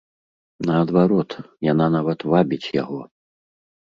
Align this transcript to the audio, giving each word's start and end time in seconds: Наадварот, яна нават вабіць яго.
Наадварот, 0.69 1.31
яна 1.71 1.85
нават 1.99 2.19
вабіць 2.33 2.71
яго. 2.81 2.99